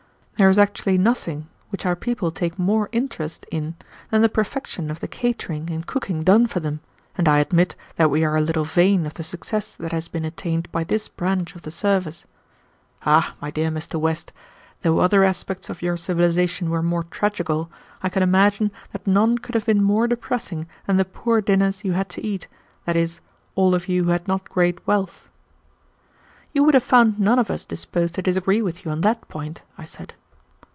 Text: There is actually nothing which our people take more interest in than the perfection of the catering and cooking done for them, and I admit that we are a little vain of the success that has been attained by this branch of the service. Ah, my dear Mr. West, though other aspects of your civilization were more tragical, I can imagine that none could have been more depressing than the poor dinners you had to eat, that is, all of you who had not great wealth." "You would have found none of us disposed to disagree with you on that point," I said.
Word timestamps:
There 0.37 0.49
is 0.49 0.57
actually 0.57 0.97
nothing 0.97 1.49
which 1.69 1.85
our 1.85 1.95
people 1.95 2.31
take 2.31 2.57
more 2.57 2.89
interest 2.91 3.45
in 3.51 3.75
than 4.09 4.23
the 4.23 4.27
perfection 4.27 4.89
of 4.89 4.99
the 4.99 5.07
catering 5.07 5.69
and 5.69 5.85
cooking 5.85 6.23
done 6.23 6.47
for 6.47 6.59
them, 6.59 6.79
and 7.15 7.27
I 7.29 7.37
admit 7.37 7.75
that 7.97 8.09
we 8.09 8.23
are 8.25 8.35
a 8.35 8.41
little 8.41 8.65
vain 8.65 9.05
of 9.05 9.13
the 9.13 9.23
success 9.23 9.75
that 9.75 9.91
has 9.91 10.07
been 10.07 10.25
attained 10.25 10.71
by 10.71 10.83
this 10.83 11.07
branch 11.07 11.55
of 11.55 11.61
the 11.61 11.69
service. 11.69 12.25
Ah, 13.05 13.35
my 13.39 13.51
dear 13.51 13.69
Mr. 13.69 13.99
West, 13.99 14.33
though 14.81 14.97
other 14.97 15.23
aspects 15.23 15.69
of 15.69 15.83
your 15.83 15.95
civilization 15.95 16.71
were 16.71 16.81
more 16.81 17.03
tragical, 17.03 17.69
I 18.01 18.09
can 18.09 18.23
imagine 18.23 18.71
that 18.93 19.05
none 19.05 19.37
could 19.37 19.53
have 19.53 19.67
been 19.67 19.83
more 19.83 20.07
depressing 20.07 20.65
than 20.87 20.97
the 20.97 21.05
poor 21.05 21.39
dinners 21.41 21.85
you 21.85 21.93
had 21.93 22.09
to 22.09 22.25
eat, 22.25 22.47
that 22.85 22.95
is, 22.97 23.19
all 23.53 23.75
of 23.75 23.87
you 23.87 24.05
who 24.05 24.09
had 24.09 24.27
not 24.27 24.49
great 24.49 24.87
wealth." 24.87 25.29
"You 26.51 26.63
would 26.63 26.73
have 26.73 26.81
found 26.81 27.19
none 27.19 27.37
of 27.37 27.51
us 27.51 27.63
disposed 27.63 28.15
to 28.15 28.23
disagree 28.23 28.63
with 28.63 28.83
you 28.83 28.89
on 28.89 29.01
that 29.01 29.27
point," 29.27 29.61
I 29.77 29.83
said. 29.85 30.15